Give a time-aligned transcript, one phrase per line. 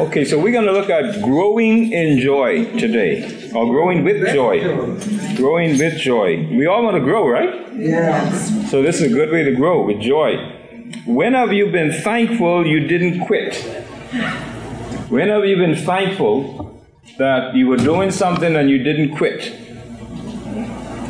[0.00, 4.58] Okay, so we're going to look at growing in joy today, or growing with joy.
[5.36, 6.48] Growing with joy.
[6.50, 7.70] We all want to grow, right?
[7.76, 8.70] Yes.
[8.70, 10.36] So this is a good way to grow with joy.
[11.04, 13.56] When have you been thankful you didn't quit?
[15.10, 16.82] When have you been thankful
[17.18, 19.52] that you were doing something and you didn't quit?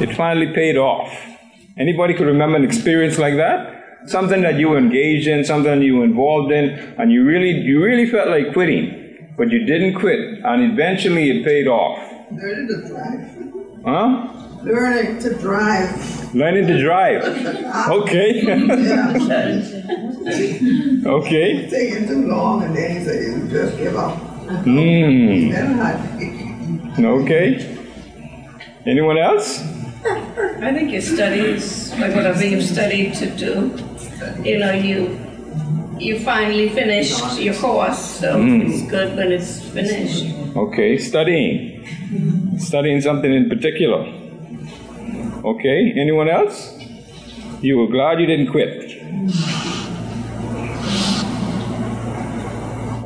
[0.02, 1.16] It finally paid off.
[1.78, 3.79] Anybody could remember an experience like that?
[4.06, 7.82] Something that you were engaged in, something you were involved in, and you really, you
[7.82, 11.98] really felt like quitting, but you didn't quit, and eventually it paid off.
[12.30, 13.36] Learning to drive.
[13.84, 14.28] Huh?
[14.62, 16.34] Learning to drive.
[16.34, 17.24] Learning to drive.
[17.90, 18.42] Okay.
[21.06, 21.68] okay.
[21.70, 24.16] Taking too long, and then he said, "You just give up."
[24.64, 25.50] Hmm.
[27.04, 27.76] Okay.
[28.86, 29.60] Anyone else?
[30.04, 33.70] I think your studies, like whatever you've studied to do,
[34.44, 35.18] you know, you
[35.98, 38.62] you finally finished your course, so Mm.
[38.68, 40.24] it's good when it's finished.
[40.56, 41.84] Okay, studying.
[42.58, 44.00] Studying something in particular.
[45.44, 46.76] Okay, anyone else?
[47.60, 48.96] You were glad you didn't quit.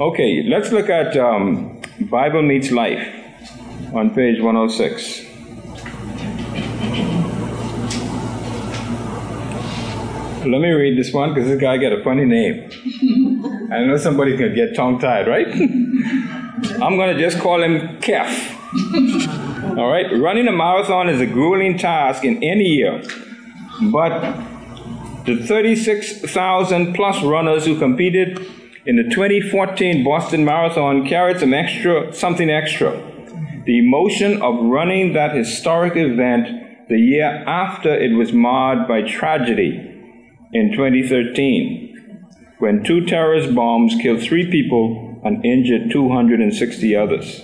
[0.01, 3.07] Okay, let's look at um, Bible Meets Life
[3.93, 5.24] on page 106.
[10.47, 12.69] Let me read this one because this guy got a funny name.
[13.73, 15.47] I know somebody's going to get tongue tied, right?
[16.83, 19.79] I'm going to just call him Kef.
[19.79, 20.07] All right?
[20.13, 23.03] Running a marathon is a grueling task in any year,
[23.91, 24.21] but
[25.25, 28.47] the 36,000 plus runners who competed
[28.85, 32.91] in the 2014 Boston Marathon carried some extra, something extra.
[33.65, 39.93] The emotion of running that historic event the year after it was marred by tragedy
[40.53, 41.95] in 2013
[42.59, 47.43] when two terrorist bombs killed three people and injured 260 others.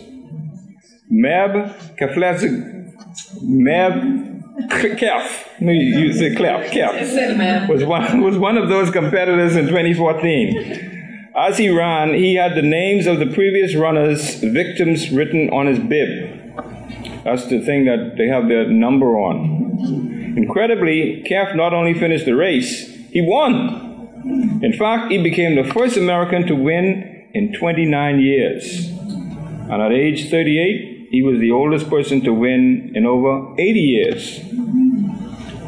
[1.13, 2.95] Meb Keflezig,
[3.43, 9.57] Meb Kef, no, you you say Clef, Kef, was one, was one of those competitors
[9.57, 11.33] in 2014.
[11.37, 15.79] As he ran, he had the names of the previous runners' victims written on his
[15.79, 17.25] bib.
[17.25, 20.35] That's the thing that they have their number on.
[20.37, 24.61] Incredibly, Kef not only finished the race, he won.
[24.63, 28.89] In fact, he became the first American to win in 29 years.
[28.89, 34.41] And at age 38, he was the oldest person to win in over 80 years.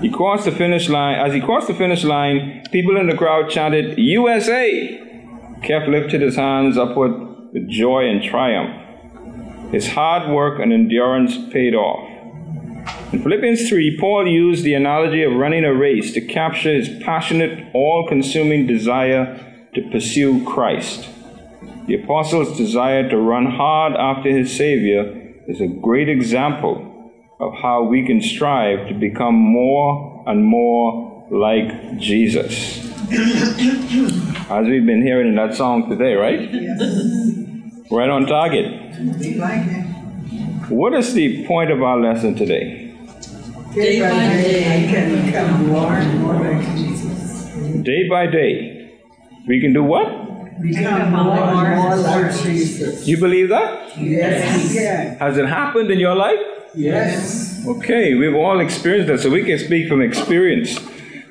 [0.00, 1.19] He crossed the finish line.
[1.19, 4.98] As he crossed the finish line, people in the crowd chanted, USA!
[5.62, 7.12] Kef lifted his hands upward
[7.53, 9.70] with joy and triumph.
[9.70, 12.11] His hard work and endurance paid off.
[13.12, 17.68] In Philippians 3, Paul used the analogy of running a race to capture his passionate,
[17.74, 21.10] all consuming desire to pursue Christ.
[21.86, 27.82] The apostle's desire to run hard after his Savior is a great example of how
[27.82, 32.78] we can strive to become more and more like Jesus.
[34.50, 36.50] As we've been hearing in that song today, right?
[36.50, 37.90] Yes.
[37.90, 39.20] Right on target.
[39.20, 39.82] Be like it.
[40.70, 42.81] What is the point of our lesson today?
[43.75, 47.47] Day by day, I can become more and more like Jesus.
[47.83, 48.99] Day by day,
[49.47, 50.60] we can do what?
[50.60, 53.09] Become more and more like Jesus.
[53.09, 53.97] You believe that?
[53.97, 55.16] Yes, we can.
[55.16, 56.38] Has it happened in your life?
[56.75, 57.65] Yes.
[57.66, 60.78] Okay, we've all experienced that, so we can speak from experience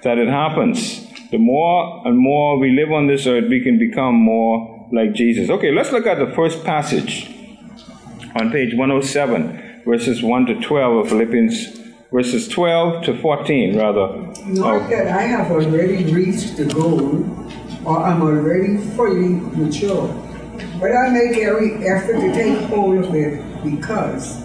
[0.02, 1.08] that it happens.
[1.29, 5.52] The more and more we live on this earth, we can become more like Jesus.
[5.52, 7.29] Okay, let's look at the first passage
[8.35, 11.80] on page 107, verses 1 to 12 of Philippians,
[12.11, 14.07] verses 12 to 14, rather.
[14.45, 14.88] Not oh.
[14.89, 17.25] that I have already reached the goal
[17.85, 20.07] or I'm already fully mature,
[20.79, 24.44] but I make every effort to take hold of it because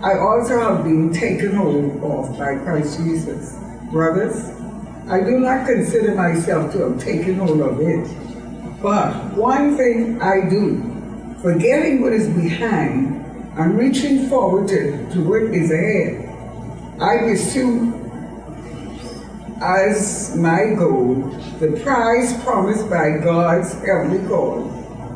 [0.00, 3.58] I also have been taken hold of by Christ Jesus.
[3.90, 4.50] Brothers,
[5.08, 8.06] I do not consider myself to have taken hold of it,
[8.80, 13.24] but one thing I do, forgetting what is behind
[13.58, 16.27] and reaching forward to, to what is ahead.
[17.00, 17.94] I pursue
[19.62, 21.14] as my goal
[21.60, 24.68] the prize promised by God's heavenly call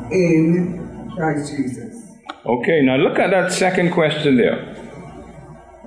[0.09, 2.15] in Christ Jesus.
[2.45, 4.75] Okay, now look at that second question there.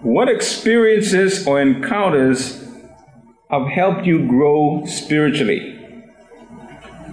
[0.03, 2.63] What experiences or encounters
[3.51, 5.73] have helped you grow spiritually?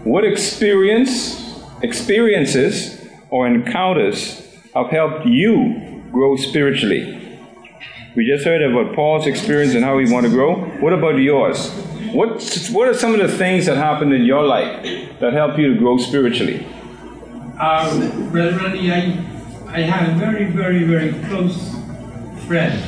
[0.04, 4.46] What experience, experiences or encounters
[4.76, 7.23] have helped you grow spiritually?
[8.16, 10.66] We just heard about Paul's experience and how he want to grow.
[10.80, 11.72] What about yours?
[12.14, 14.84] What, what are some of the things that happened in your life
[15.20, 16.68] that help you to grow spiritually?
[17.60, 18.98] Uh, Brother Randy, I,
[19.68, 21.72] I had a very, very, very close
[22.46, 22.80] friend.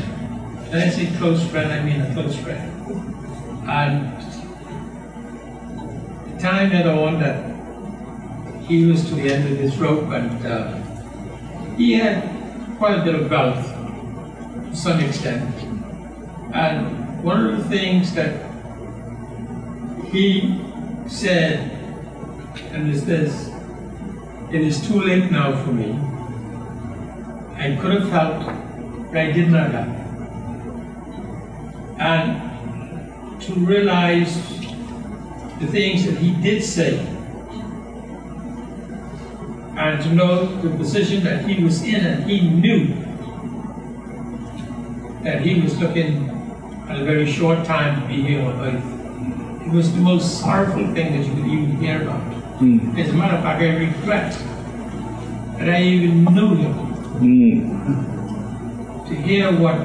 [0.70, 2.72] When I say close friend, I mean a close friend.
[3.68, 4.22] And
[6.32, 7.56] the time had on that
[8.66, 12.30] he was to the end of his rope and uh, he had
[12.78, 13.75] quite a bit of wealth
[14.76, 15.56] some extent.
[16.54, 18.46] And one of the things that
[20.12, 20.62] he
[21.08, 21.72] said,
[22.72, 23.50] and is this,
[24.52, 25.92] it is too late now for me.
[27.56, 28.46] I could have helped,
[29.08, 29.96] but I did not help.
[32.00, 34.36] And to realize
[35.60, 37.00] the things that he did say,
[39.78, 43.05] and to know the position that he was in, and he knew
[45.26, 46.30] that he was looking
[46.88, 49.66] at a very short time to be here on earth.
[49.66, 52.22] It was the most sorrowful thing that you could even hear about.
[52.60, 52.96] Mm.
[52.98, 54.32] As a matter of fact, I regret
[55.58, 56.74] that I even knew him.
[57.26, 59.08] Mm.
[59.08, 59.80] To hear what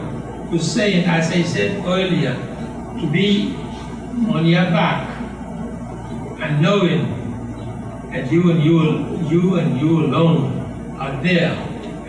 [0.50, 2.34] was saying, as I said earlier,
[3.00, 3.56] to be
[4.28, 5.08] on your back
[6.42, 7.16] and knowing
[8.10, 8.76] that you and you,
[9.26, 11.52] you and you alone are there,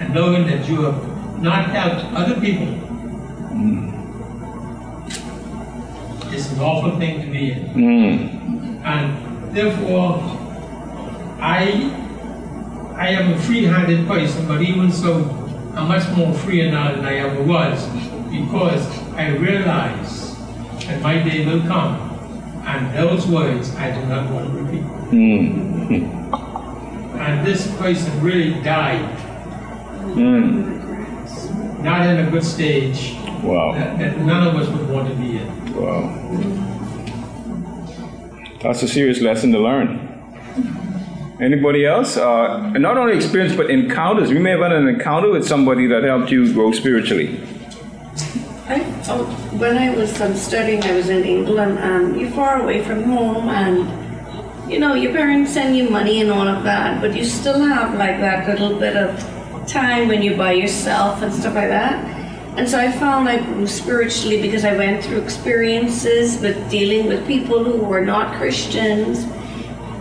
[0.01, 2.80] and knowing that you have not helped other people,
[6.61, 7.59] awful thing to be in.
[7.73, 8.85] Mm.
[8.85, 10.19] And therefore,
[11.39, 11.91] I
[12.95, 15.13] I am a free-handed person, but even so,
[15.75, 17.87] I'm much more freer now than I ever was,
[18.29, 18.85] because
[19.15, 20.35] I realize
[20.85, 21.97] that my day will come,
[22.65, 24.83] and those words I do not want to repeat.
[25.11, 26.21] Mm.
[27.19, 29.17] And this person really died,
[30.01, 31.83] Mm.
[31.83, 33.73] not in a good stage Wow.
[33.73, 35.60] that, that none of us would want to be in.
[35.75, 36.17] Wow.
[38.61, 40.07] That's a serious lesson to learn.
[41.41, 42.17] Anybody else?
[42.17, 44.29] Uh, not only experience, but encounters.
[44.29, 47.41] We may have had an encounter with somebody that helped you grow spiritually.
[48.67, 49.25] I, oh,
[49.57, 53.49] when I was um, studying, I was in England, and you're far away from home,
[53.49, 57.59] and you know your parents send you money and all of that, but you still
[57.59, 62.20] have like that little bit of time when you're by yourself and stuff like that.
[62.57, 67.25] And so I found I grew spiritually because I went through experiences with dealing with
[67.25, 69.25] people who were not Christians,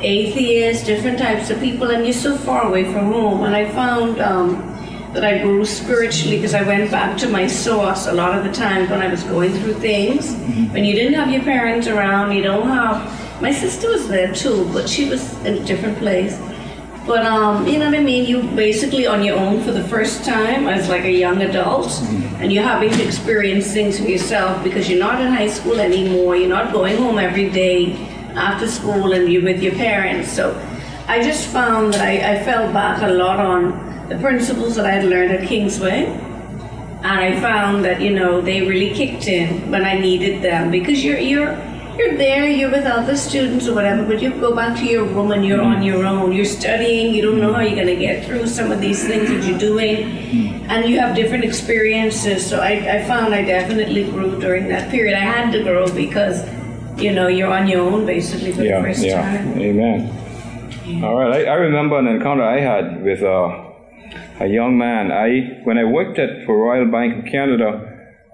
[0.00, 3.44] atheists, different types of people, and you're so far away from home.
[3.44, 4.70] And I found um,
[5.12, 8.52] that I grew spiritually because I went back to my source a lot of the
[8.52, 10.34] times when I was going through things.
[10.72, 13.40] When you didn't have your parents around, you don't have.
[13.40, 16.38] My sister was there too, but she was in a different place.
[17.06, 18.26] But um, you know what I mean?
[18.26, 21.90] You basically on your own for the first time as like a young adult,
[22.38, 26.36] and you're having to experience things for yourself because you're not in high school anymore.
[26.36, 27.96] You're not going home every day
[28.36, 30.30] after school, and you're with your parents.
[30.30, 30.54] So
[31.08, 34.92] I just found that I, I fell back a lot on the principles that I
[34.92, 36.04] had learned at Kingsway.
[37.02, 41.02] And I found that, you know, they really kicked in when I needed them because
[41.02, 41.56] you're you're
[42.00, 45.32] you're there, you're with other students or whatever, but you go back to your room
[45.32, 46.32] and you're on your own.
[46.32, 49.44] You're studying, you don't know how you're gonna get through some of these things that
[49.46, 50.04] you're doing.
[50.70, 52.48] And you have different experiences.
[52.48, 55.14] So I, I found I definitely grew during that period.
[55.16, 56.48] I had to grow because,
[56.96, 59.20] you know, you're on your own basically for Yeah, the first yeah.
[59.20, 59.58] time.
[59.58, 61.04] Amen.
[61.04, 61.46] All right.
[61.46, 63.66] I, I remember an encounter I had with uh,
[64.40, 65.12] a young man.
[65.12, 67.70] I when I worked at for Royal Bank of Canada,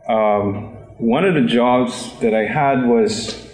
[0.08, 3.45] um, one of the jobs that I had was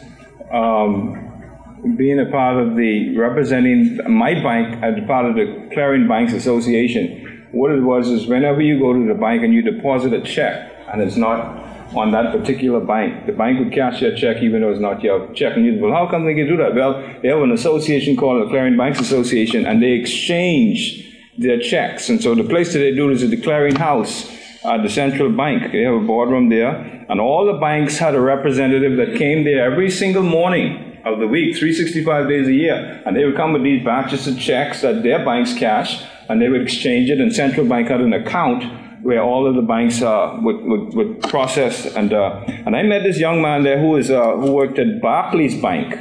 [0.53, 6.33] um, being a part of the representing my bank as part of the Clearing Banks
[6.33, 7.47] Association.
[7.53, 10.73] What it was is whenever you go to the bank and you deposit a check
[10.93, 11.61] and it's not
[11.95, 15.33] on that particular bank, the bank would cash your check even though it's not your
[15.35, 15.57] check.
[15.57, 16.75] And you well, how come they can do that?
[16.75, 22.09] Well, they have an association called the Clearing Banks Association and they exchange their checks.
[22.09, 24.31] And so the place that they do is the clearing house
[24.65, 25.73] at the central bank.
[25.73, 29.71] They have a boardroom there, and all the banks had a representative that came there
[29.71, 33.63] every single morning of the week, 365 days a year, and they would come with
[33.63, 37.69] these batches of checks that their banks cash, and they would exchange it, and central
[37.69, 38.65] bank had an account
[39.03, 41.85] where all of the banks uh, would, would, would process.
[41.85, 45.03] And, uh, and I met this young man there who, was, uh, who worked at
[45.03, 45.93] Barclays Bank.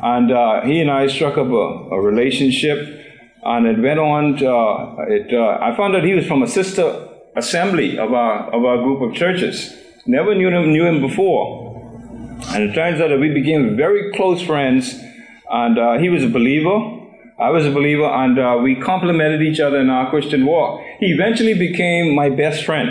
[0.00, 3.04] And uh, he and I struck up a, a relationship,
[3.42, 4.36] and it went on.
[4.36, 8.54] To, uh, it, uh, I found out he was from a sister assembly of our,
[8.54, 9.74] of our group of churches.
[10.08, 11.76] Never knew him, knew him before.
[12.48, 14.98] And it turns out that we became very close friends,
[15.50, 16.76] and uh, he was a believer.
[17.38, 20.80] I was a believer, and uh, we complemented each other in our Christian walk.
[20.98, 22.88] He eventually became my best friend,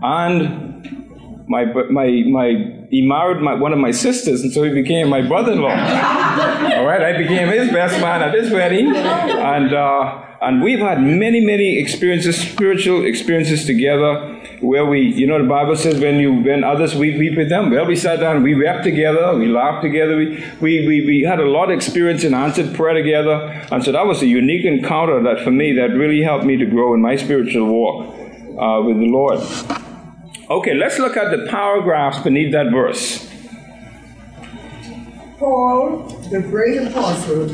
[0.00, 5.08] and my my my he married my, one of my sisters, and so he became
[5.08, 5.68] my brother-in-law.
[5.68, 11.02] All right, I became his best man at his wedding, and uh, and we've had
[11.02, 16.32] many, many experiences, spiritual experiences together, where we, you know, the Bible says when you
[16.32, 17.70] when others weep, weep with them.
[17.70, 21.40] Well, we sat down, we wept together, we laughed together, we we, we, we had
[21.40, 25.22] a lot of experience in answered prayer together, and so that was a unique encounter
[25.24, 28.96] that for me that really helped me to grow in my spiritual walk uh, with
[28.98, 29.40] the Lord.
[30.50, 33.28] Okay, let's look at the paragraphs beneath that verse.
[35.38, 37.48] Paul, the great apostle,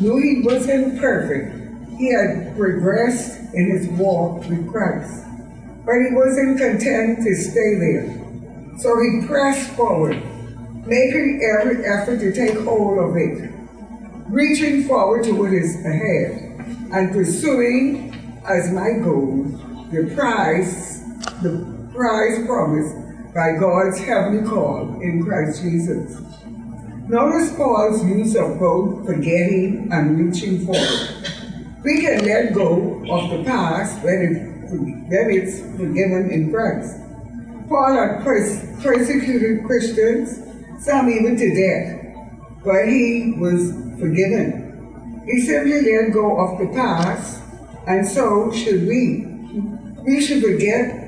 [0.00, 1.54] knew he wasn't perfect.
[1.98, 5.22] He had progressed in his walk with Christ,
[5.84, 8.78] but he wasn't content to stay there.
[8.78, 10.16] So he pressed forward,
[10.86, 13.50] making every effort to take hold of it,
[14.28, 16.54] reaching forward to what is ahead,
[16.94, 19.44] and pursuing as my goal
[19.92, 21.04] the prize,
[21.42, 21.69] the
[22.00, 22.96] prize promised
[23.34, 26.18] by God's heavenly call in Christ Jesus.
[27.06, 31.30] Notice Paul's use of both forgetting and reaching forward.
[31.84, 36.96] We can let go of the past when, it, when it's forgiven in Christ.
[37.68, 40.40] Paul had pers- persecuted Christians,
[40.82, 42.16] some even to death,
[42.64, 45.22] but he was forgiven.
[45.26, 47.42] He simply let go of the past,
[47.86, 49.26] and so should we.
[50.02, 50.99] We should forget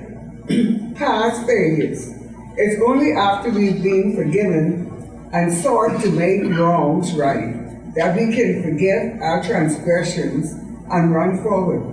[0.96, 2.10] past failures.
[2.56, 7.62] It's only after we've been forgiven and sought to make wrongs right
[7.94, 10.52] that we can forget our transgressions
[10.90, 11.88] and run forward.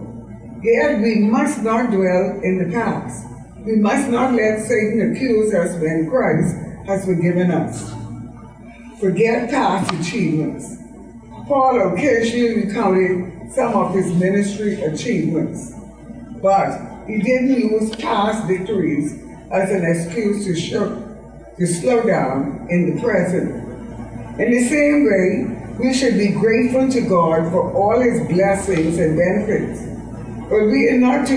[0.63, 3.27] Yet we must not dwell in the past.
[3.59, 7.93] We must not let Satan accuse us when Christ has forgiven us.
[8.99, 10.77] Forget past achievements.
[11.47, 15.73] Paul occasionally recounted some of his ministry achievements,
[16.41, 19.13] but he didn't use past victories
[19.51, 21.17] as an excuse to, show,
[21.57, 23.67] to slow down in the present.
[24.39, 29.17] In the same way, we should be grateful to God for all his blessings and
[29.17, 29.81] benefits.
[30.49, 31.35] But we are not to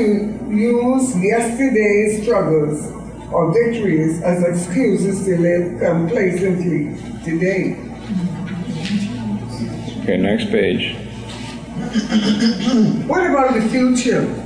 [0.50, 2.90] use yesterday's struggles
[3.32, 7.78] or victories as excuses to live complacently today.
[10.02, 10.96] Okay, next page.
[13.06, 14.41] what about the future?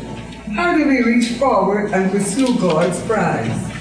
[0.54, 3.72] How do we reach forward and pursue God's prize?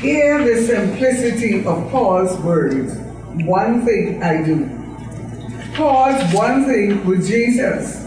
[0.00, 2.96] Hear the simplicity of Paul's words
[3.44, 4.66] one thing I do.
[5.74, 8.06] Paul's one thing with Jesus.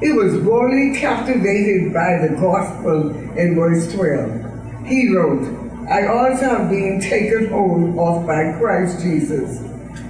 [0.00, 4.86] He was wholly captivated by the gospel in verse 12.
[4.86, 5.42] He wrote,
[5.88, 9.60] I also have been taken hold of by Christ Jesus.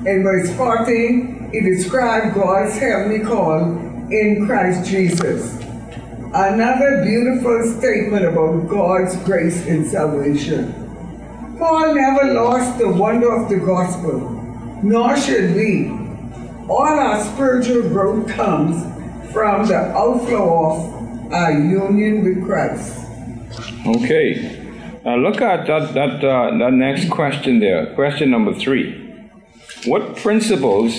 [0.05, 3.63] In verse 14, he described God's heavenly call
[4.11, 5.60] in Christ Jesus.
[6.33, 10.73] Another beautiful statement about God's grace in salvation.
[11.59, 14.21] Paul never lost the wonder of the gospel,
[14.81, 15.89] nor should we.
[16.69, 18.81] All our spiritual growth comes
[19.33, 23.05] from the outflow of our union with Christ.
[23.85, 24.57] Okay.
[25.05, 29.29] Now look at that, that, uh, that next question there, question number three.
[29.85, 30.95] What principles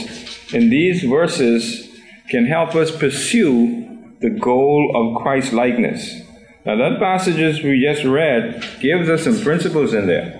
[0.53, 1.89] in these verses
[2.27, 3.80] can help us pursue
[4.21, 6.21] the goal of Christ likeness.
[6.65, 10.37] Now that passages we just read gives us some principles in there.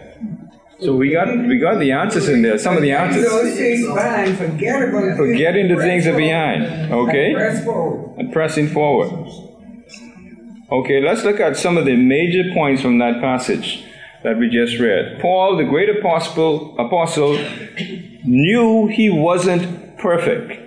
[0.79, 2.57] So we got we got the answers in there.
[2.57, 3.25] Some of the answers.
[5.17, 6.91] Forgetting the things are behind.
[6.91, 7.33] Okay.
[8.17, 9.29] And pressing forward.
[10.71, 13.83] Okay, let's look at some of the major points from that passage
[14.23, 15.19] that we just read.
[15.19, 17.33] Paul, the great apostle, apostle
[18.23, 20.59] knew he wasn't perfect.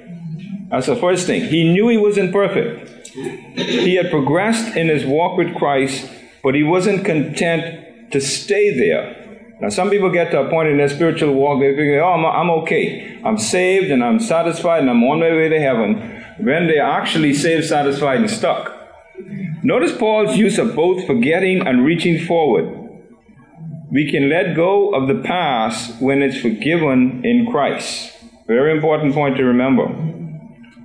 [0.71, 1.44] That's the first thing.
[1.44, 2.83] He knew he wasn't perfect.
[3.14, 6.11] He had progressed in his walk with Christ,
[6.42, 9.25] but he wasn't content to stay there.
[9.61, 12.26] Now, some people get to a point in their spiritual walk, they think, oh, I'm,
[12.26, 13.21] I'm okay.
[13.25, 16.25] I'm saved and I'm satisfied and I'm on my way to heaven.
[16.38, 18.73] When they're actually saved, satisfied, and stuck.
[19.62, 22.80] Notice Paul's use of both forgetting and reaching forward.
[23.92, 28.12] We can let go of the past when it's forgiven in Christ.
[28.49, 29.87] Very important point to remember.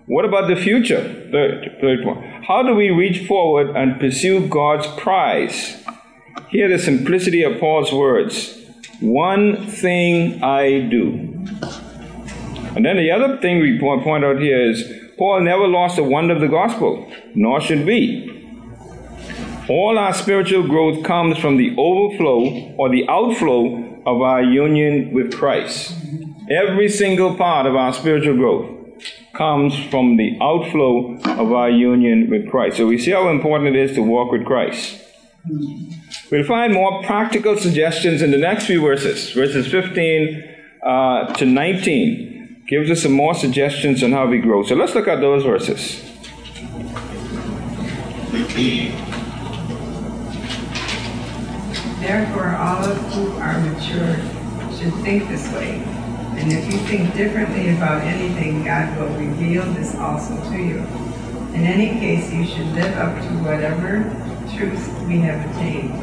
[0.10, 1.04] What about the future?
[1.32, 2.18] Third, third one.
[2.48, 5.78] How do we reach forward and pursue God's prize?
[6.50, 8.58] Hear the simplicity of Paul's words.
[9.02, 11.12] One thing I do.
[12.76, 16.34] And then the other thing we point out here is Paul never lost the wonder
[16.34, 18.50] of the gospel, nor should we.
[19.70, 25.36] All our spiritual growth comes from the overflow or the outflow of our union with
[25.36, 25.94] Christ.
[26.50, 28.79] Every single part of our spiritual growth
[29.40, 32.76] comes from the outflow of our union with Christ.
[32.76, 35.02] So we see how important it is to walk with Christ.
[36.30, 40.44] We'll find more practical suggestions in the next few verses, verses 15
[40.84, 42.66] uh, to 19.
[42.68, 44.64] Gives us some more suggestions on how we grow.
[44.64, 46.04] So let's look at those verses.
[52.02, 54.16] Therefore, all of you who are mature
[54.78, 55.99] should think this way.
[56.40, 60.78] And if you think differently about anything, God will reveal this also to you.
[61.54, 64.04] In any case, you should live up to whatever
[64.56, 65.94] truth we have attained.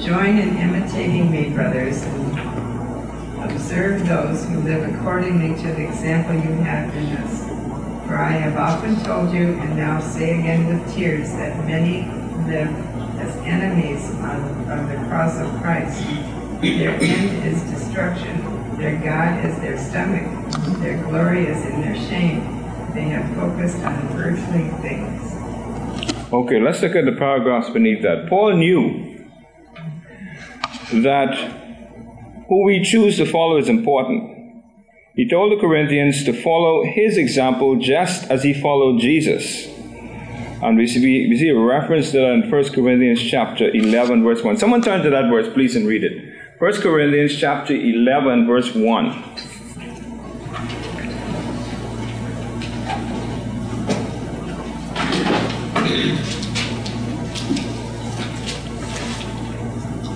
[0.00, 6.62] Join in imitating me, brothers, and observe those who live accordingly to the example you
[6.62, 7.46] have in us.
[8.06, 12.02] For I have often told you, and now say again with tears, that many
[12.46, 12.68] live
[13.18, 16.04] as enemies of, the cross of Christ.
[16.60, 18.55] Their end is destruction.
[18.76, 20.52] Their God is their stomach.
[20.80, 22.40] Their glory is in their shame.
[22.92, 26.32] They have focused on earthly things.
[26.32, 28.28] Okay, let's look at the paragraphs beneath that.
[28.28, 29.24] Paul knew
[31.02, 31.34] that
[32.48, 34.64] who we choose to follow is important.
[35.14, 39.66] He told the Corinthians to follow his example just as he followed Jesus.
[40.62, 44.42] And we see, we see a reference to that in 1 Corinthians chapter 11, verse
[44.42, 44.58] 1.
[44.58, 46.35] Someone turn to that verse, please, and read it.
[46.58, 49.12] 1 Corinthians chapter 11, verse 1.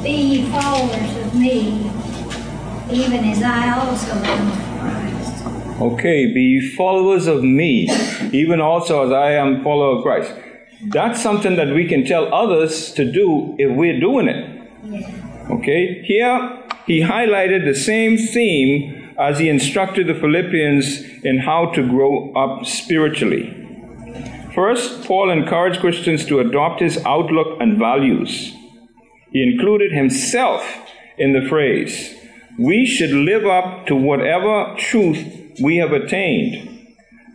[0.02, 1.90] Be ye followers of me,
[2.90, 5.82] even as I also am of Christ.
[5.82, 7.86] Okay, be followers of me,
[8.32, 10.32] even also as I am follower of Christ.
[10.86, 14.70] That's something that we can tell others to do if we're doing it.
[14.84, 15.29] Yeah.
[15.50, 21.86] Okay, here he highlighted the same theme as he instructed the Philippians in how to
[21.86, 23.56] grow up spiritually.
[24.54, 28.52] First, Paul encouraged Christians to adopt his outlook and values.
[29.32, 30.64] He included himself
[31.18, 32.14] in the phrase,
[32.58, 36.86] we should live up to whatever truth we have attained.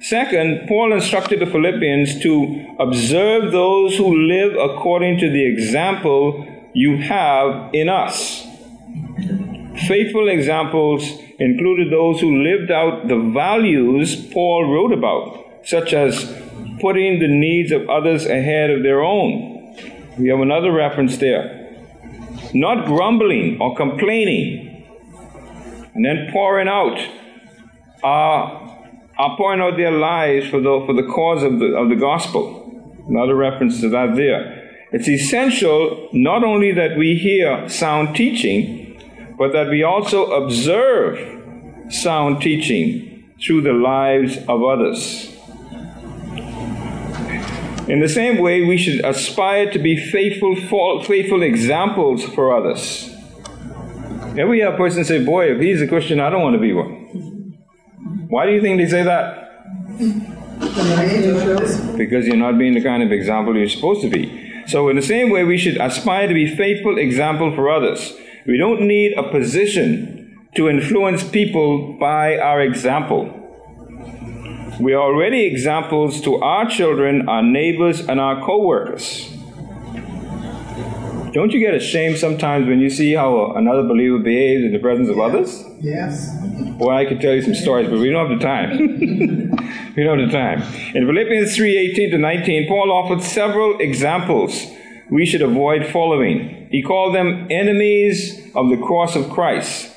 [0.02, 6.98] Second, Paul instructed the Philippians to observe those who live according to the example you
[6.98, 8.46] have in us.
[9.88, 11.10] Faithful examples
[11.40, 16.26] included those who lived out the values Paul wrote about, such as
[16.82, 19.76] putting the needs of others ahead of their own.
[20.18, 21.74] We have another reference there.
[22.54, 24.86] Not grumbling or complaining,
[25.94, 27.00] and then pouring out,
[28.04, 28.66] uh,
[29.18, 32.62] are pouring out their lives for the, for the cause of the, of the gospel.
[33.08, 34.55] Another reference to that there.
[34.96, 38.96] It's essential not only that we hear sound teaching,
[39.38, 41.20] but that we also observe
[41.90, 45.36] sound teaching through the lives of others.
[47.90, 50.56] In the same way, we should aspire to be faithful,
[51.04, 53.14] faithful examples for others.
[54.38, 56.72] If we a person say, Boy, if he's a Christian, I don't want to be
[56.72, 57.58] one.
[58.30, 59.68] Why do you think they say that?
[61.98, 64.54] Because you're not being the kind of example you're supposed to be.
[64.68, 68.14] So, in the same way, we should aspire to be faithful example for others.
[68.48, 73.42] We don't need a position to influence people by our example.
[74.80, 79.32] We are already examples to our children, our neighbors, and our co workers.
[81.34, 85.10] Don't you get ashamed sometimes when you see how another believer behaves in the presence
[85.10, 85.64] of others?
[85.82, 86.30] Yes.
[86.78, 88.78] Well, I could tell you some stories, but we don't have the time.
[89.96, 90.62] we don't have the time.
[90.96, 94.66] In Philippians 3 18 to 19, Paul offered several examples
[95.10, 96.68] we should avoid following.
[96.72, 99.92] He called them enemies of the cross of Christ.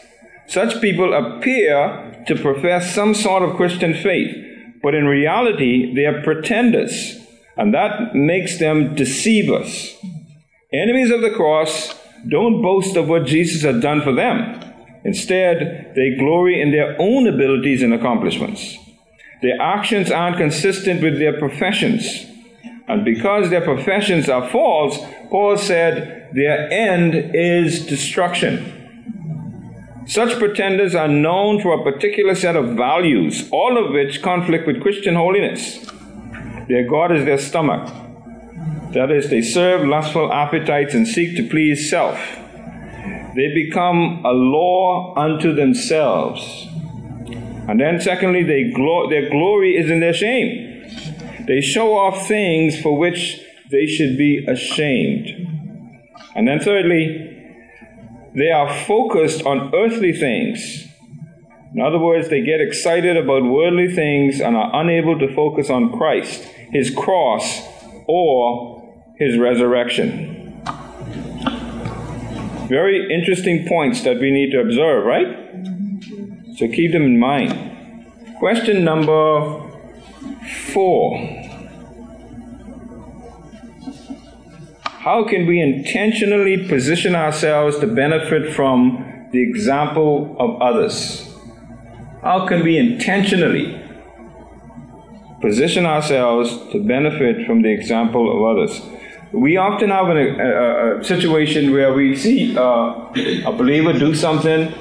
[0.47, 4.35] Such people appear to profess some sort of Christian faith,
[4.83, 7.19] but in reality, they are pretenders,
[7.57, 9.97] and that makes them deceivers.
[10.73, 11.95] Enemies of the cross
[12.29, 14.68] don't boast of what Jesus has done for them.
[15.05, 18.77] Instead, they glory in their own abilities and accomplishments.
[19.43, 22.27] Their actions aren't consistent with their professions.
[22.89, 24.99] And because their professions are false,
[25.31, 28.75] Paul said their end is destruction.
[30.07, 34.81] Such pretenders are known for a particular set of values, all of which conflict with
[34.81, 35.87] Christian holiness.
[36.67, 37.87] Their God is their stomach.
[38.93, 42.19] That is, they serve lustful appetites and seek to please self.
[43.39, 46.67] They become a law unto themselves.
[47.69, 50.85] And then, secondly, they glo- their glory is in their shame.
[51.47, 55.29] They show off things for which they should be ashamed.
[56.35, 57.55] And then, thirdly,
[58.35, 60.89] they are focused on earthly things.
[61.73, 65.93] In other words, they get excited about worldly things and are unable to focus on
[65.93, 67.63] Christ, His cross,
[68.09, 70.38] or His resurrection.
[72.69, 75.27] Very interesting points that we need to observe, right?
[76.57, 77.55] So keep them in mind.
[78.39, 79.63] Question number
[80.73, 81.19] four.
[84.85, 91.27] How can we intentionally position ourselves to benefit from the example of others?
[92.23, 93.81] How can we intentionally
[95.41, 98.98] position ourselves to benefit from the example of others?
[99.33, 102.63] We often have a, a, a situation where we see uh,
[103.45, 104.73] a believer do something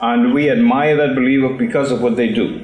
[0.00, 2.62] and we admire that believer because of what they do.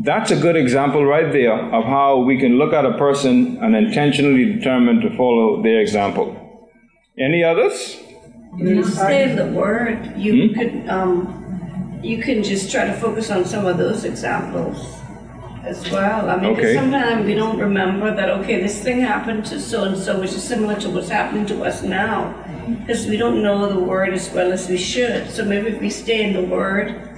[0.00, 3.74] That's a good example right there of how we can look at a person and
[3.74, 6.36] intentionally determine to follow their example.
[7.18, 7.96] Any others?
[8.56, 10.12] You stay in the word.
[10.16, 10.54] You hmm?
[10.54, 14.97] could um, you can just try to focus on some of those examples
[15.68, 16.30] as well.
[16.30, 16.74] I mean, okay.
[16.74, 18.30] sometimes we don't remember that.
[18.40, 21.64] Okay, this thing happened to so and so, which is similar to what's happening to
[21.64, 22.34] us now,
[22.80, 25.30] because we don't know the word as well as we should.
[25.30, 27.08] So maybe if we stay in the word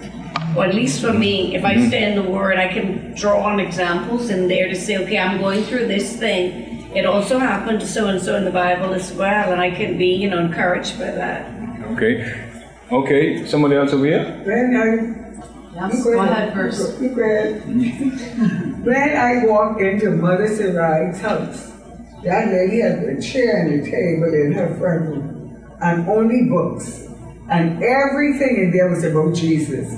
[0.56, 1.88] or at least for me, if I mm-hmm.
[1.88, 5.38] stay in the Word, I can draw on examples in there to say, okay, I'm
[5.38, 6.90] going through this thing.
[6.94, 9.96] It also happened to so and so in the Bible as well, and I can
[9.96, 11.46] be, you know, encouraged by that.
[11.92, 12.48] Okay.
[12.90, 13.46] Okay.
[13.46, 14.24] Somebody else over here?
[14.44, 15.29] When I,
[15.74, 16.98] yes, go ahead first.
[17.00, 17.16] when
[19.16, 21.72] I walk into Mother Sarai's house,
[22.24, 27.08] that lady had a chair and a table in her front room, and only books,
[27.48, 29.88] and everything in there was about Jesus.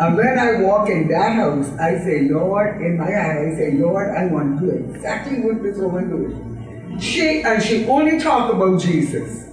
[0.00, 3.72] And when I walk in that house, I say, Lord, in my heart, I say,
[3.72, 6.08] Lord, I want to do exactly what this woman
[6.88, 7.02] did.
[7.02, 9.48] She and she only talk about Jesus.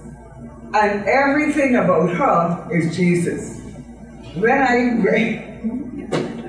[0.74, 3.60] And everything about her is Jesus.
[4.34, 5.44] When I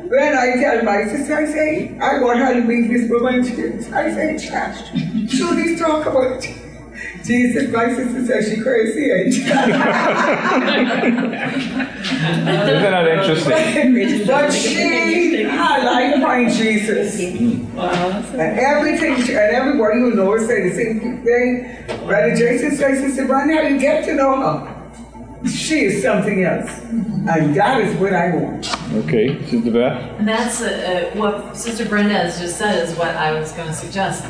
[0.09, 3.41] when I tell my sister, I say, I want her to meet this woman,
[3.93, 5.29] I say, church.
[5.31, 6.41] So they talk about
[7.23, 9.11] Jesus, my sister says she crazy.
[9.11, 9.27] Eh?
[9.27, 9.45] Isn't
[12.81, 14.25] that interesting?
[14.25, 17.19] but she highlight point Jesus.
[17.75, 18.23] Wow.
[18.31, 22.07] And everything, and everybody who knows say the same thing.
[22.07, 24.78] Brother Jason says, Sister Brandy, how you get to know her?
[25.47, 26.79] She is something else.
[26.89, 28.67] And that is what I want.
[29.05, 30.19] Okay, Sister Beth?
[30.19, 33.67] And that's uh, uh, what Sister Brenda has just said is what I was going
[33.67, 34.25] to suggest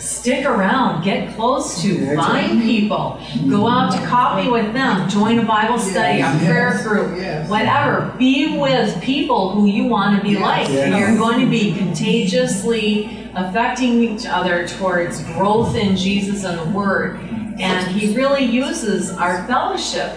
[0.00, 5.44] stick around, get close to, find people, go out to coffee with them, join a
[5.44, 8.14] Bible study, a prayer group, whatever.
[8.18, 10.68] Be with people who you want to be like.
[10.68, 17.20] You're going to be contagiously affecting each other towards growth in Jesus and the Word.
[17.60, 20.16] And He really uses our fellowship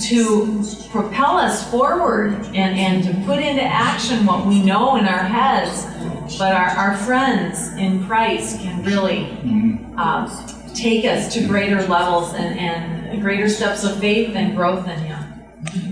[0.00, 5.22] to propel us forward and, and to put into action what we know in our
[5.22, 5.86] heads
[6.38, 9.36] but our, our friends in Christ can really
[9.96, 10.28] uh,
[10.74, 15.20] take us to greater levels and, and greater steps of faith and growth in Him.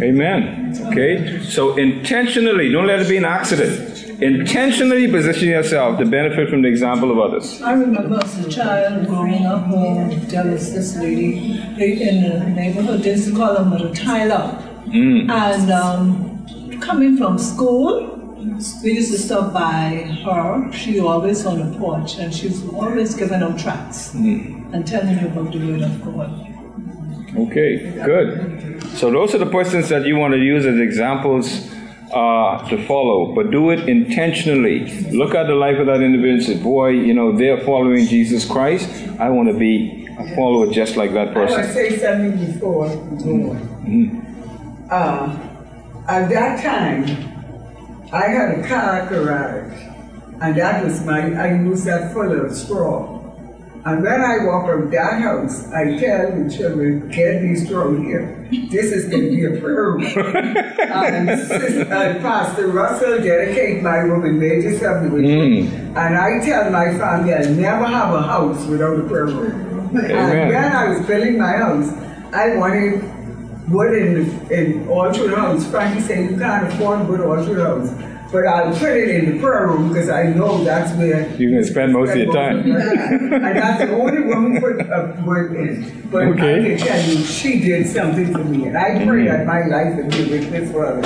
[0.00, 0.76] Amen.
[0.86, 1.42] Okay?
[1.42, 3.87] So intentionally, don't let it be an accident.
[4.20, 7.62] Intentionally position yourself to benefit from the example of others.
[7.62, 13.02] I remember as a child growing up home, there was this lady in the neighborhood,
[13.02, 14.60] they used to call her Mother Tyler.
[14.86, 15.30] Mm.
[15.30, 18.16] And um, coming from school,
[18.82, 20.72] we used to stop by her.
[20.72, 24.74] She was always on the porch, and she's always giving out tracts mm.
[24.74, 26.48] and telling you about the word of God.
[27.36, 28.82] Okay, good.
[28.96, 31.70] So those are the persons that you want to use as examples
[32.12, 34.90] uh, to follow, but do it intentionally.
[35.10, 38.44] Look at the life of that individual and say, boy, you know, they're following Jesus
[38.44, 38.88] Christ.
[39.18, 41.60] I want to be a follower just like that person.
[41.60, 44.20] I want to say something before mm-hmm.
[44.90, 45.48] uh,
[46.08, 47.04] at that time,
[48.12, 49.78] I had a car garage,
[50.40, 53.17] and that was my, I used that full of straw.
[53.84, 58.48] And when I walk from that house, I tell the children, get these straw here.
[58.50, 60.04] This is going to be a prayer room.
[60.16, 65.70] and, and Pastor Russell dedicated my room and made this up with mm.
[65.96, 69.96] And I tell my family, I'll never have a house without a prayer room.
[69.96, 70.10] Amen.
[70.10, 71.90] And when I was building my house,
[72.34, 73.02] I wanted
[73.70, 75.66] wood in, in all through the house.
[75.70, 78.07] Frankie said, you can't afford wood all through the house.
[78.30, 81.62] But I'll put it in the prayer room because I know that's where you're going
[81.62, 82.58] to spend most of your time.
[82.70, 86.08] and that's the only room we put a word in.
[86.10, 86.60] But okay.
[86.60, 88.66] I can tell you, she did something for me.
[88.66, 91.02] And I pray that my life would be with this brother.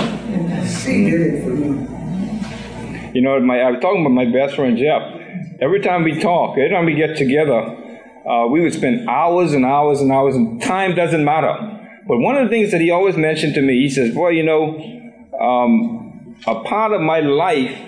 [0.66, 3.12] She did it for me.
[3.14, 5.02] You know, my, I was talking about my best friend Jeff.
[5.60, 7.60] Every time we talk, every time we get together,
[8.28, 11.54] uh, we would spend hours and hours and hours, and time doesn't matter.
[12.08, 14.42] But one of the things that he always mentioned to me, he says, Boy, you
[14.42, 14.76] know,
[15.40, 16.11] um,
[16.46, 17.78] a part of my life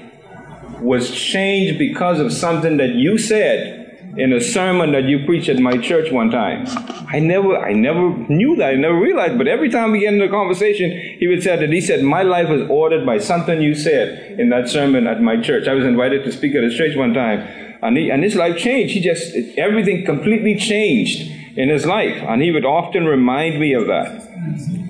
[0.81, 3.81] was changed because of something that you said
[4.17, 6.65] in a sermon that you preached at my church one time.
[7.09, 8.71] I never, I never knew that.
[8.71, 9.39] I never realized.
[9.39, 12.23] But every time we get into a conversation, he would say that he said, "My
[12.23, 15.85] life was ordered by something you said in that sermon at my church." I was
[15.85, 17.47] invited to speak at his church one time,
[17.83, 18.95] and he, and his life changed.
[18.95, 23.87] He just everything completely changed in his life, and he would often remind me of
[23.87, 24.29] that.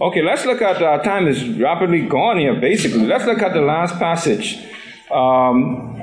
[0.00, 2.54] Okay, let's look at our time is rapidly gone here.
[2.54, 4.58] Basically, let's look at the last passage.
[5.10, 5.94] Um,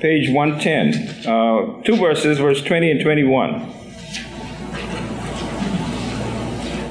[0.00, 3.72] page 110, uh, two verses, verse 20 and 21.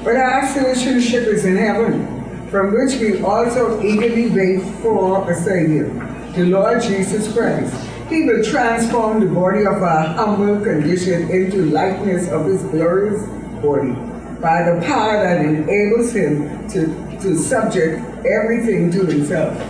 [0.04, 5.88] But our citizenship is in heaven, from which we also eagerly wait for a Savior,
[6.34, 7.85] the Lord Jesus Christ.
[8.08, 13.20] He will transform the body of our humble condition into likeness of his glorious
[13.62, 13.92] body
[14.40, 16.86] by the power that enables him to,
[17.20, 19.60] to subject everything to himself.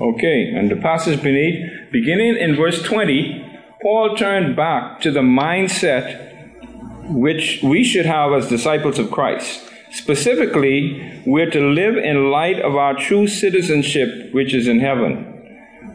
[0.00, 6.26] Okay, and the passage beneath Beginning in verse 20, Paul turned back to the mindset
[7.08, 9.62] which we should have as disciples of Christ.
[9.90, 15.27] Specifically, we're to live in light of our true citizenship, which is in heaven.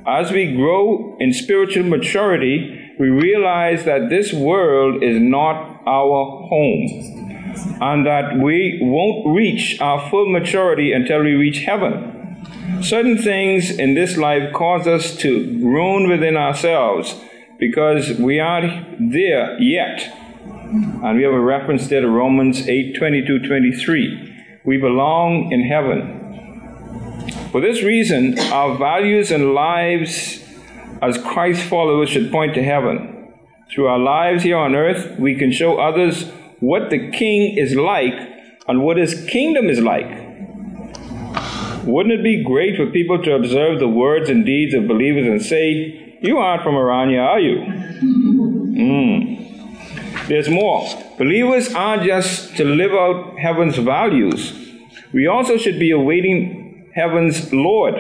[0.06, 7.34] As we grow in spiritual maturity, we realize that this world is not our home
[7.82, 12.82] and that we won't reach our full maturity until we reach heaven.
[12.82, 17.16] Certain things in this life cause us to groan within ourselves
[17.58, 20.02] because we aren't there yet.
[20.50, 24.60] And we have a reference there to Romans 8 22 23.
[24.66, 26.23] We belong in heaven.
[27.54, 30.44] For this reason, our values and lives
[31.04, 33.32] as Christ followers should point to heaven.
[33.70, 38.16] Through our lives here on earth, we can show others what the King is like
[38.68, 40.10] and what his kingdom is like.
[41.86, 45.40] Wouldn't it be great for people to observe the words and deeds of believers and
[45.40, 47.58] say, You aren't from here, are you?
[48.82, 50.28] Mm.
[50.28, 50.90] There's more.
[51.20, 54.60] Believers aren't just to live out heaven's values,
[55.14, 56.63] we also should be awaiting
[56.96, 57.96] heaven's Lord.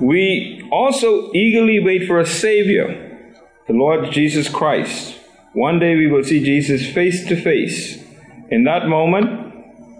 [0.00, 3.34] We also eagerly wait for a Savior,
[3.66, 5.18] the Lord Jesus Christ.
[5.52, 8.04] One day we will see Jesus face to face.
[8.50, 9.48] In that moment,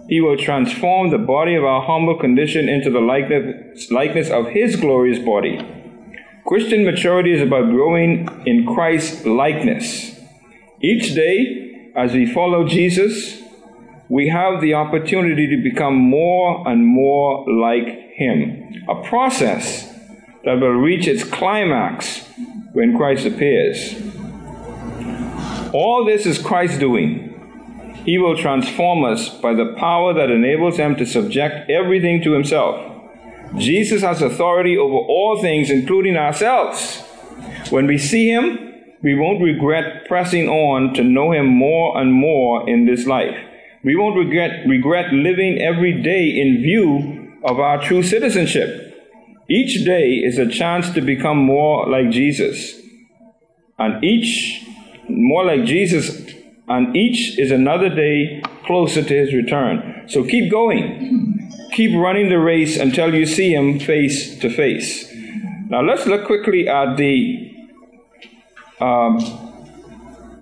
[0.07, 5.19] he will transform the body of our humble condition into the likeness, of His glorious
[5.19, 5.59] body.
[6.47, 10.19] Christian maturity is about growing in Christ's likeness.
[10.81, 13.39] Each day, as we follow Jesus,
[14.09, 18.83] we have the opportunity to become more and more like Him.
[18.89, 19.87] A process
[20.43, 22.27] that will reach its climax
[22.73, 23.93] when Christ appears.
[25.73, 27.27] All this is Christ doing.
[28.05, 32.83] He will transform us by the power that enables him to subject everything to himself.
[33.57, 37.01] Jesus has authority over all things, including ourselves.
[37.69, 42.67] When we see him, we won't regret pressing on to know him more and more
[42.67, 43.37] in this life.
[43.83, 48.85] We won't regret, regret living every day in view of our true citizenship.
[49.49, 52.75] Each day is a chance to become more like Jesus.
[53.77, 54.65] And each
[55.07, 56.33] more like Jesus
[56.67, 60.03] and each is another day closer to his return.
[60.07, 61.49] So keep going.
[61.73, 65.11] Keep running the race until you see him face to face.
[65.69, 67.55] Now let's look quickly at the
[68.79, 69.19] um,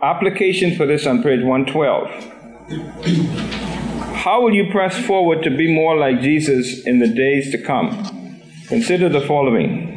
[0.02, 2.37] application for this on page 112.
[4.23, 8.41] How will you press forward to be more like Jesus in the days to come?
[8.67, 9.95] Consider the following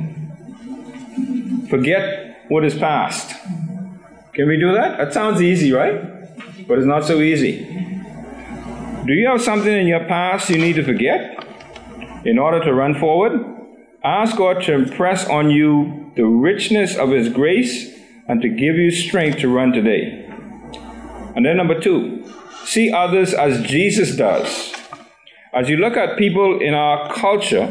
[1.68, 3.37] Forget what is past.
[4.33, 4.98] Can we do that?
[4.98, 6.20] That sounds easy, right?
[6.70, 7.64] but it's not so easy.
[9.04, 11.44] Do you have something in your past you need to forget
[12.24, 13.44] in order to run forward?
[14.04, 17.92] Ask God to impress on you the richness of His grace
[18.28, 20.26] and to give you strength to run today.
[21.35, 22.19] And then, number two,
[22.70, 24.72] see others as Jesus does.
[25.52, 27.66] As you look at people in our culture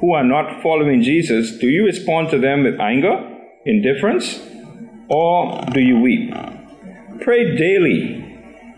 [0.00, 3.16] who are not following Jesus, do you respond to them with anger,
[3.64, 4.38] indifference,
[5.08, 6.34] or do you weep?
[7.22, 8.18] Pray daily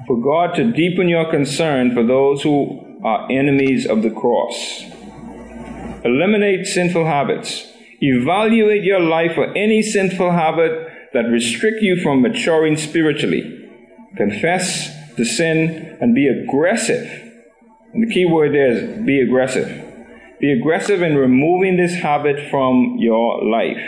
[0.07, 4.85] for God to deepen your concern for those who are enemies of the cross.
[6.05, 7.67] Eliminate sinful habits.
[8.01, 13.64] Evaluate your life for any sinful habit that restrict you from maturing spiritually.
[14.17, 17.07] Confess the sin and be aggressive.
[17.93, 19.69] And the key word there is be aggressive.
[20.41, 23.83] Be aggressive in removing this habit from your life.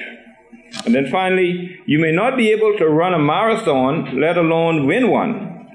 [0.85, 5.11] And then finally, you may not be able to run a marathon, let alone win
[5.11, 5.69] one,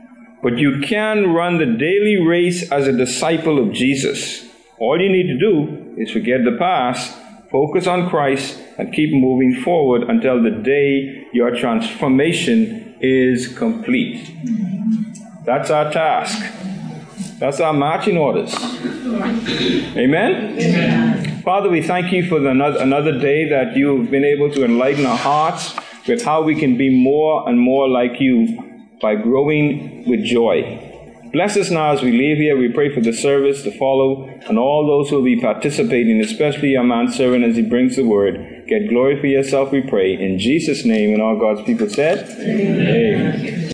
[0.43, 4.47] but you can run the daily race as a disciple of Jesus.
[4.79, 7.17] All you need to do is forget the past
[7.51, 14.31] Focus on Christ and keep moving forward until the day your transformation is complete.
[15.45, 16.39] That's our task.
[17.39, 18.53] That's our marching orders.
[19.97, 20.59] Amen?
[20.59, 21.41] Amen.
[21.41, 25.17] Father, we thank you for the, another day that you've been able to enlighten our
[25.17, 25.73] hearts
[26.07, 30.87] with how we can be more and more like you by growing with joy.
[31.33, 32.57] Bless us now as we leave here.
[32.57, 36.75] We pray for the service to follow and all those who will be participating, especially
[36.75, 38.50] our man servant as he brings the word.
[38.71, 40.13] Get glory for yourself, we pray.
[40.13, 43.35] In Jesus' name, and all God's people said, Amen.
[43.35, 43.61] Amen.